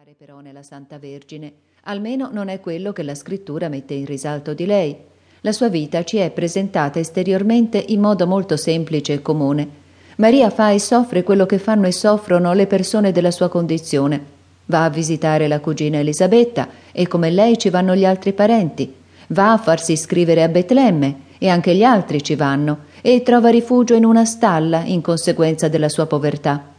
appare 0.00 0.16
però 0.16 0.40
nella 0.40 0.62
Santa 0.62 0.98
Vergine, 0.98 1.52
almeno 1.82 2.30
non 2.32 2.48
è 2.48 2.58
quello 2.58 2.90
che 2.90 3.02
la 3.02 3.14
scrittura 3.14 3.68
mette 3.68 3.92
in 3.92 4.06
risalto 4.06 4.54
di 4.54 4.64
lei. 4.64 4.96
La 5.42 5.52
sua 5.52 5.68
vita 5.68 6.04
ci 6.04 6.16
è 6.16 6.30
presentata 6.30 6.98
esteriormente 6.98 7.84
in 7.88 8.00
modo 8.00 8.26
molto 8.26 8.56
semplice 8.56 9.12
e 9.12 9.20
comune. 9.20 9.68
Maria 10.16 10.48
fa 10.48 10.70
e 10.70 10.78
soffre 10.78 11.22
quello 11.22 11.44
che 11.44 11.58
fanno 11.58 11.86
e 11.86 11.92
soffrono 11.92 12.54
le 12.54 12.66
persone 12.66 13.12
della 13.12 13.30
sua 13.30 13.50
condizione. 13.50 14.24
Va 14.66 14.84
a 14.84 14.88
visitare 14.90 15.48
la 15.48 15.60
cugina 15.60 15.98
Elisabetta 15.98 16.68
e 16.92 17.06
come 17.06 17.28
lei 17.28 17.58
ci 17.58 17.68
vanno 17.68 17.94
gli 17.94 18.06
altri 18.06 18.32
parenti. 18.32 18.90
Va 19.28 19.52
a 19.52 19.58
farsi 19.58 19.92
iscrivere 19.92 20.42
a 20.42 20.48
Betlemme 20.48 21.24
e 21.36 21.48
anche 21.48 21.74
gli 21.74 21.84
altri 21.84 22.22
ci 22.22 22.36
vanno 22.36 22.84
e 23.02 23.22
trova 23.22 23.50
rifugio 23.50 23.94
in 23.94 24.06
una 24.06 24.24
stalla 24.24 24.82
in 24.82 25.02
conseguenza 25.02 25.68
della 25.68 25.90
sua 25.90 26.06
povertà. 26.06 26.69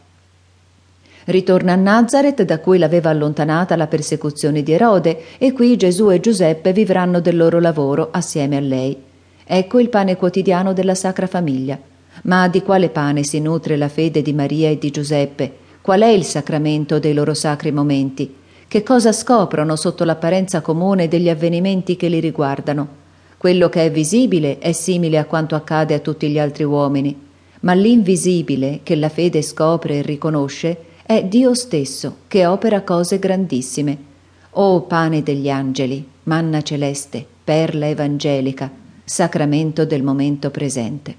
Ritorna 1.25 1.73
a 1.73 1.75
Nazareth, 1.75 2.43
da 2.43 2.59
cui 2.59 2.77
l'aveva 2.77 3.09
allontanata 3.09 3.75
la 3.75 3.87
persecuzione 3.87 4.63
di 4.63 4.71
Erode, 4.71 5.23
e 5.37 5.51
qui 5.53 5.77
Gesù 5.77 6.09
e 6.09 6.19
Giuseppe 6.19 6.73
vivranno 6.73 7.19
del 7.19 7.37
loro 7.37 7.59
lavoro 7.59 8.09
assieme 8.11 8.57
a 8.57 8.61
lei. 8.61 8.97
Ecco 9.43 9.79
il 9.79 9.89
pane 9.89 10.15
quotidiano 10.15 10.73
della 10.73 10.95
Sacra 10.95 11.27
Famiglia. 11.27 11.79
Ma 12.23 12.47
di 12.47 12.61
quale 12.61 12.89
pane 12.89 13.23
si 13.23 13.39
nutre 13.39 13.77
la 13.77 13.87
fede 13.87 14.21
di 14.21 14.33
Maria 14.33 14.69
e 14.69 14.77
di 14.77 14.89
Giuseppe? 14.91 15.51
Qual 15.81 16.01
è 16.01 16.07
il 16.07 16.23
sacramento 16.23 16.99
dei 16.99 17.13
loro 17.13 17.33
sacri 17.33 17.71
momenti? 17.71 18.35
Che 18.67 18.83
cosa 18.83 19.11
scoprono 19.11 19.75
sotto 19.75 20.03
l'apparenza 20.03 20.61
comune 20.61 21.07
degli 21.07 21.29
avvenimenti 21.29 21.95
che 21.97 22.07
li 22.07 22.19
riguardano? 22.19 22.99
Quello 23.37 23.69
che 23.69 23.85
è 23.85 23.91
visibile 23.91 24.59
è 24.59 24.71
simile 24.71 25.17
a 25.17 25.25
quanto 25.25 25.55
accade 25.55 25.93
a 25.93 25.99
tutti 25.99 26.29
gli 26.29 26.37
altri 26.37 26.63
uomini, 26.63 27.19
ma 27.61 27.73
l'invisibile 27.73 28.81
che 28.83 28.95
la 28.95 29.09
fede 29.09 29.41
scopre 29.41 29.97
e 29.97 30.01
riconosce 30.01 30.77
è 31.03 31.23
Dio 31.23 31.53
stesso 31.53 32.17
che 32.27 32.45
opera 32.45 32.81
cose 32.81 33.19
grandissime. 33.19 34.09
O 34.51 34.81
pane 34.81 35.23
degli 35.23 35.49
angeli, 35.49 36.05
manna 36.23 36.61
celeste, 36.61 37.25
perla 37.43 37.87
evangelica, 37.87 38.69
sacramento 39.03 39.85
del 39.85 40.03
momento 40.03 40.49
presente. 40.49 41.15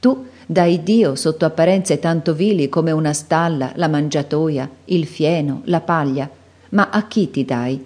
Tu 0.00 0.26
dai 0.46 0.82
Dio 0.82 1.14
sotto 1.14 1.46
apparenze 1.46 1.98
tanto 1.98 2.34
vili 2.34 2.68
come 2.68 2.90
una 2.90 3.12
stalla, 3.12 3.72
la 3.76 3.88
mangiatoia, 3.88 4.68
il 4.86 5.06
fieno, 5.06 5.62
la 5.64 5.80
paglia, 5.80 6.28
ma 6.70 6.90
a 6.90 7.06
chi 7.06 7.30
ti 7.30 7.44
dai? 7.44 7.82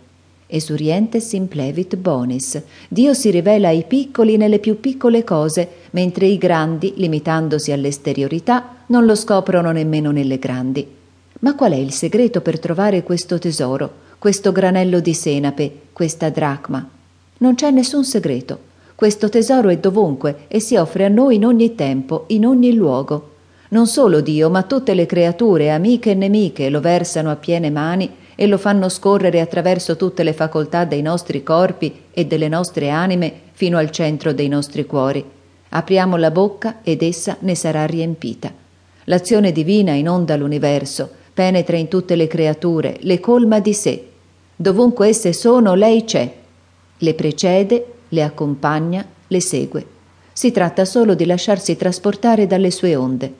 Esurientes 0.50 1.32
implevit 1.34 1.96
bonis. 1.96 2.60
Dio 2.88 3.14
si 3.14 3.30
rivela 3.30 3.68
ai 3.68 3.84
piccoli 3.86 4.36
nelle 4.36 4.58
più 4.58 4.80
piccole 4.80 5.22
cose, 5.22 5.68
mentre 5.90 6.26
i 6.26 6.38
grandi, 6.38 6.94
limitandosi 6.96 7.70
all'esteriorità, 7.70 8.76
non 8.86 9.04
lo 9.04 9.14
scoprono 9.14 9.70
nemmeno 9.70 10.10
nelle 10.10 10.38
grandi. 10.38 10.96
Ma 11.40 11.54
qual 11.54 11.72
è 11.72 11.76
il 11.76 11.92
segreto 11.92 12.40
per 12.40 12.58
trovare 12.58 13.04
questo 13.04 13.38
tesoro, 13.38 14.06
questo 14.18 14.50
granello 14.50 14.98
di 14.98 15.14
senape, 15.14 15.72
questa 15.92 16.30
dracma? 16.30 16.84
Non 17.38 17.54
c'è 17.54 17.70
nessun 17.70 18.04
segreto. 18.04 18.66
Questo 18.96 19.28
tesoro 19.28 19.68
è 19.68 19.78
dovunque 19.78 20.46
e 20.48 20.58
si 20.58 20.74
offre 20.74 21.04
a 21.04 21.08
noi 21.08 21.36
in 21.36 21.46
ogni 21.46 21.76
tempo, 21.76 22.24
in 22.28 22.44
ogni 22.44 22.74
luogo. 22.74 23.34
Non 23.68 23.86
solo 23.86 24.20
Dio, 24.20 24.50
ma 24.50 24.64
tutte 24.64 24.94
le 24.94 25.06
creature, 25.06 25.70
amiche 25.70 26.10
e 26.10 26.14
nemiche, 26.14 26.70
lo 26.70 26.80
versano 26.80 27.30
a 27.30 27.36
piene 27.36 27.70
mani 27.70 28.10
e 28.34 28.48
lo 28.48 28.58
fanno 28.58 28.88
scorrere 28.88 29.40
attraverso 29.40 29.94
tutte 29.94 30.24
le 30.24 30.32
facoltà 30.32 30.84
dei 30.84 31.02
nostri 31.02 31.44
corpi 31.44 32.06
e 32.10 32.26
delle 32.26 32.48
nostre 32.48 32.90
anime 32.90 33.32
fino 33.52 33.78
al 33.78 33.90
centro 33.90 34.32
dei 34.32 34.48
nostri 34.48 34.84
cuori. 34.86 35.24
Apriamo 35.68 36.16
la 36.16 36.32
bocca 36.32 36.78
ed 36.82 37.02
essa 37.02 37.36
ne 37.40 37.54
sarà 37.54 37.84
riempita. 37.84 38.52
L'azione 39.04 39.52
divina 39.52 39.92
inonda 39.92 40.34
l'universo, 40.34 41.10
penetra 41.38 41.76
in 41.76 41.86
tutte 41.86 42.16
le 42.16 42.26
creature, 42.26 42.96
le 42.98 43.20
colma 43.20 43.60
di 43.60 43.72
sé. 43.72 44.08
Dovunque 44.56 45.06
esse 45.06 45.32
sono, 45.32 45.74
lei 45.74 46.02
c'è. 46.02 46.34
Le 46.98 47.14
precede, 47.14 47.86
le 48.08 48.24
accompagna, 48.24 49.06
le 49.28 49.40
segue. 49.40 49.86
Si 50.32 50.50
tratta 50.50 50.84
solo 50.84 51.14
di 51.14 51.24
lasciarsi 51.26 51.76
trasportare 51.76 52.48
dalle 52.48 52.72
sue 52.72 52.96
onde. 52.96 53.32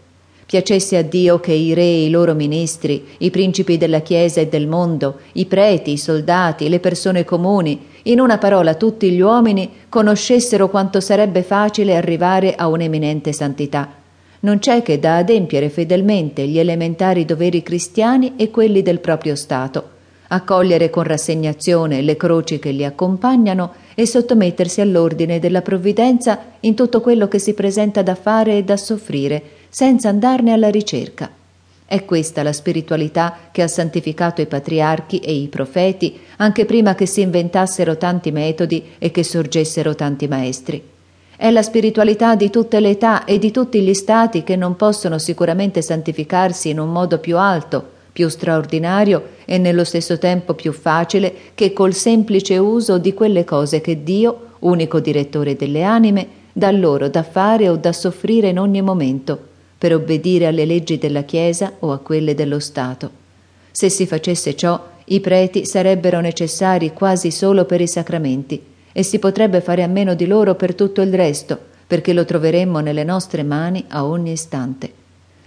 Piacesse 0.46 0.96
a 0.96 1.02
Dio 1.02 1.40
che 1.40 1.50
i 1.50 1.74
re 1.74 1.82
e 1.82 2.04
i 2.04 2.10
loro 2.10 2.34
ministri, 2.34 3.04
i 3.18 3.32
principi 3.32 3.76
della 3.76 3.98
Chiesa 3.98 4.40
e 4.40 4.46
del 4.46 4.68
mondo, 4.68 5.18
i 5.32 5.46
preti, 5.46 5.90
i 5.90 5.98
soldati, 5.98 6.68
le 6.68 6.78
persone 6.78 7.24
comuni, 7.24 7.84
in 8.04 8.20
una 8.20 8.38
parola 8.38 8.76
tutti 8.76 9.10
gli 9.10 9.20
uomini, 9.20 9.68
conoscessero 9.88 10.68
quanto 10.68 11.00
sarebbe 11.00 11.42
facile 11.42 11.96
arrivare 11.96 12.54
a 12.54 12.68
un'eminente 12.68 13.32
santità 13.32 13.97
non 14.40 14.58
c'è 14.58 14.82
che 14.82 14.98
da 14.98 15.16
adempiere 15.16 15.68
fedelmente 15.68 16.46
gli 16.46 16.58
elementari 16.58 17.24
doveri 17.24 17.62
cristiani 17.62 18.34
e 18.36 18.50
quelli 18.50 18.82
del 18.82 19.00
proprio 19.00 19.34
Stato, 19.34 19.90
accogliere 20.28 20.90
con 20.90 21.04
rassegnazione 21.04 22.02
le 22.02 22.16
croci 22.16 22.58
che 22.58 22.70
li 22.70 22.84
accompagnano 22.84 23.72
e 23.94 24.06
sottomettersi 24.06 24.80
all'ordine 24.80 25.38
della 25.38 25.62
provvidenza 25.62 26.38
in 26.60 26.74
tutto 26.74 27.00
quello 27.00 27.26
che 27.26 27.38
si 27.38 27.54
presenta 27.54 28.02
da 28.02 28.14
fare 28.14 28.58
e 28.58 28.64
da 28.64 28.76
soffrire, 28.76 29.42
senza 29.68 30.08
andarne 30.08 30.52
alla 30.52 30.70
ricerca. 30.70 31.30
È 31.84 32.04
questa 32.04 32.42
la 32.42 32.52
spiritualità 32.52 33.48
che 33.50 33.62
ha 33.62 33.68
santificato 33.68 34.42
i 34.42 34.46
patriarchi 34.46 35.20
e 35.20 35.32
i 35.32 35.48
profeti 35.48 36.18
anche 36.36 36.66
prima 36.66 36.94
che 36.94 37.06
si 37.06 37.22
inventassero 37.22 37.96
tanti 37.96 38.30
metodi 38.30 38.84
e 38.98 39.10
che 39.10 39.24
sorgessero 39.24 39.94
tanti 39.94 40.28
maestri. 40.28 40.96
È 41.40 41.52
la 41.52 41.62
spiritualità 41.62 42.34
di 42.34 42.50
tutte 42.50 42.80
le 42.80 42.90
età 42.90 43.24
e 43.24 43.38
di 43.38 43.52
tutti 43.52 43.80
gli 43.80 43.94
stati 43.94 44.42
che 44.42 44.56
non 44.56 44.74
possono 44.74 45.20
sicuramente 45.20 45.82
santificarsi 45.82 46.68
in 46.68 46.80
un 46.80 46.90
modo 46.90 47.18
più 47.18 47.38
alto, 47.38 47.90
più 48.12 48.28
straordinario 48.28 49.22
e 49.44 49.56
nello 49.56 49.84
stesso 49.84 50.18
tempo 50.18 50.54
più 50.54 50.72
facile 50.72 51.32
che 51.54 51.72
col 51.72 51.94
semplice 51.94 52.58
uso 52.58 52.98
di 52.98 53.14
quelle 53.14 53.44
cose 53.44 53.80
che 53.80 54.02
Dio, 54.02 54.46
unico 54.58 54.98
direttore 54.98 55.54
delle 55.54 55.84
anime, 55.84 56.26
dà 56.52 56.72
loro 56.72 57.08
da 57.08 57.22
fare 57.22 57.68
o 57.68 57.76
da 57.76 57.92
soffrire 57.92 58.48
in 58.48 58.58
ogni 58.58 58.82
momento, 58.82 59.38
per 59.78 59.94
obbedire 59.94 60.46
alle 60.46 60.64
leggi 60.64 60.98
della 60.98 61.22
Chiesa 61.22 61.74
o 61.78 61.92
a 61.92 61.98
quelle 61.98 62.34
dello 62.34 62.58
Stato. 62.58 63.10
Se 63.70 63.88
si 63.88 64.08
facesse 64.08 64.56
ciò, 64.56 64.84
i 65.04 65.20
preti 65.20 65.64
sarebbero 65.64 66.18
necessari 66.18 66.92
quasi 66.92 67.30
solo 67.30 67.64
per 67.64 67.80
i 67.80 67.86
sacramenti, 67.86 68.60
e 68.98 69.04
si 69.04 69.20
potrebbe 69.20 69.60
fare 69.60 69.84
a 69.84 69.86
meno 69.86 70.14
di 70.14 70.26
loro 70.26 70.56
per 70.56 70.74
tutto 70.74 71.02
il 71.02 71.14
resto, 71.14 71.56
perché 71.86 72.12
lo 72.12 72.24
troveremmo 72.24 72.80
nelle 72.80 73.04
nostre 73.04 73.44
mani 73.44 73.84
a 73.90 74.04
ogni 74.04 74.32
istante. 74.32 74.90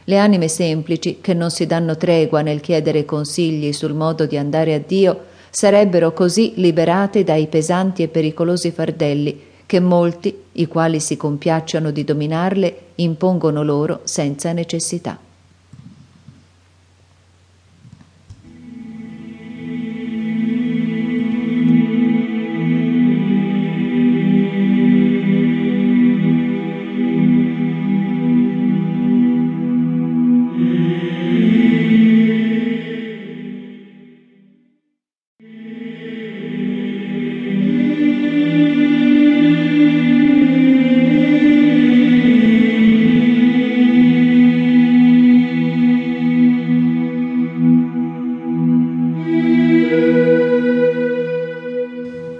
Le 0.05 0.17
anime 0.17 0.47
semplici, 0.47 1.17
che 1.19 1.33
non 1.33 1.51
si 1.51 1.65
danno 1.65 1.97
tregua 1.97 2.43
nel 2.43 2.61
chiedere 2.61 3.03
consigli 3.03 3.73
sul 3.73 3.93
modo 3.93 4.25
di 4.25 4.37
andare 4.37 4.73
a 4.73 4.79
Dio, 4.79 5.25
sarebbero 5.49 6.13
così 6.13 6.53
liberate 6.55 7.25
dai 7.25 7.47
pesanti 7.47 8.03
e 8.03 8.07
pericolosi 8.07 8.71
fardelli 8.71 9.41
che 9.65 9.81
molti, 9.81 10.33
i 10.53 10.67
quali 10.67 11.01
si 11.01 11.17
compiacciono 11.17 11.91
di 11.91 12.05
dominarle, 12.05 12.75
impongono 12.95 13.63
loro 13.63 13.99
senza 14.05 14.53
necessità. 14.53 15.19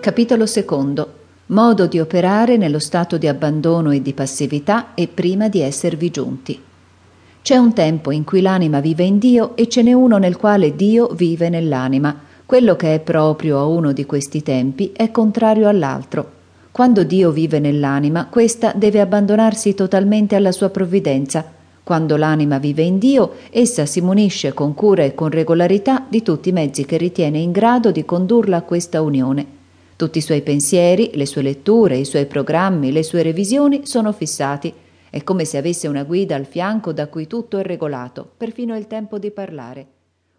Capitolo 0.02 0.48
secondo. 0.48 1.14
Modo 1.48 1.86
di 1.86 2.00
operare 2.00 2.58
nello 2.58 2.80
stato 2.80 3.20
di 3.20 3.28
abbandono 3.28 3.92
e 3.92 4.02
di 4.02 4.14
passività 4.14 4.96
e 4.96 5.08
prima 5.08 5.48
di 5.48 5.60
esservi 5.62 6.10
giunti. 6.10 6.60
C'è 7.44 7.56
un 7.56 7.72
tempo 7.74 8.10
in 8.10 8.24
cui 8.24 8.42
l'anima 8.42 8.80
vive 8.80 9.04
in 9.04 9.20
Dio 9.20 9.56
e 9.56 9.68
ce 9.68 9.84
n'è 9.84 9.94
uno 9.94 10.18
nel 10.18 10.38
quale 10.38 10.76
Dio 10.76 11.10
vive 11.10 11.50
nell'anima. 11.50 12.20
Quello 12.48 12.76
che 12.76 12.96
è 12.96 13.00
proprio 13.00 13.60
a 13.60 13.66
uno 13.68 13.92
di 13.92 14.08
questi 14.08 14.42
tempi 14.42 14.92
è 14.92 15.12
contrario 15.12 15.68
all'altro. 15.68 16.32
Quando 16.72 17.04
Dio 17.04 17.30
vive 17.30 17.60
nell'anima, 17.60 18.26
questa 18.26 18.74
deve 18.76 19.02
abbandonarsi 19.02 19.76
totalmente 19.76 20.36
alla 20.36 20.52
sua 20.52 20.70
provvidenza. 20.70 21.46
Quando 21.84 22.18
l'anima 22.18 22.58
vive 22.58 22.82
in 22.82 22.98
Dio, 22.98 23.34
essa 23.52 23.86
si 23.86 24.02
munisce 24.02 24.52
con 24.56 24.74
cura 24.74 25.04
e 25.04 25.14
con 25.14 25.30
regolarità 25.30 26.04
di 26.10 26.24
tutti 26.24 26.50
i 26.50 26.54
mezzi 26.54 26.86
che 26.86 26.98
ritiene 26.98 27.38
in 27.38 27.52
grado 27.52 27.92
di 27.92 28.04
condurla 28.04 28.58
a 28.58 28.62
questa 28.64 29.00
unione. 29.04 29.60
Tutti 30.02 30.18
i 30.18 30.22
suoi 30.22 30.42
pensieri, 30.42 31.12
le 31.14 31.28
sue 31.28 31.44
letture, 31.44 31.96
i 31.96 32.06
suoi 32.06 32.26
programmi, 32.26 32.92
le 32.92 33.04
sue 33.04 33.22
revisioni 33.22 33.86
sono 33.86 34.12
fissati. 34.12 34.74
È 35.12 35.22
come 35.22 35.46
se 35.46 35.58
avesse 35.58 35.88
una 35.88 36.02
guida 36.02 36.36
al 36.36 36.48
fianco 36.48 36.92
da 36.92 37.08
cui 37.08 37.28
tutto 37.28 37.60
è 37.60 37.62
regolato, 37.62 38.28
perfino 38.36 38.76
il 38.76 38.88
tempo 38.88 39.20
di 39.20 39.30
parlare. 39.30 39.88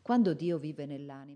Quando 0.02 0.34
Dio 0.34 0.58
vive 0.58 0.84
nell'anima. 0.84 1.30